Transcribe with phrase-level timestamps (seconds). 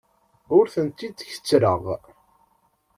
[0.57, 1.81] Ur tent-id-kettreɣ.